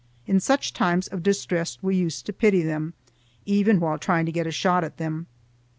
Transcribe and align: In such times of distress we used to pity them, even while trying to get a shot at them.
In 0.25 0.39
such 0.39 0.73
times 0.73 1.07
of 1.09 1.21
distress 1.21 1.77
we 1.83 1.95
used 1.95 2.25
to 2.25 2.33
pity 2.33 2.63
them, 2.63 2.95
even 3.45 3.79
while 3.79 3.99
trying 3.99 4.25
to 4.25 4.31
get 4.31 4.47
a 4.47 4.51
shot 4.51 4.83
at 4.83 4.97
them. 4.97 5.27